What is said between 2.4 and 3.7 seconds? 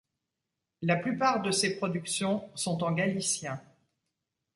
sont en galicien.